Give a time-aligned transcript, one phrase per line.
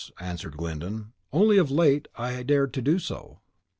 [0.19, 3.41] answered Glyndon, "only of late have I dared to do so."